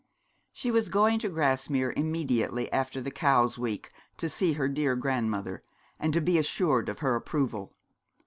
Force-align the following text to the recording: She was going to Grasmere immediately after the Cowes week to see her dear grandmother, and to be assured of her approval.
She 0.51 0.71
was 0.71 0.89
going 0.89 1.19
to 1.19 1.29
Grasmere 1.29 1.93
immediately 1.95 2.71
after 2.71 3.01
the 3.01 3.11
Cowes 3.11 3.59
week 3.59 3.91
to 4.17 4.29
see 4.29 4.53
her 4.53 4.67
dear 4.67 4.95
grandmother, 4.95 5.61
and 5.99 6.11
to 6.13 6.19
be 6.21 6.39
assured 6.39 6.89
of 6.89 6.97
her 7.05 7.15
approval. 7.15 7.75